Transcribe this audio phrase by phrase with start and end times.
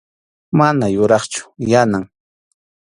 [0.61, 1.43] Mana yuraqchu
[1.75, 2.05] Yanam.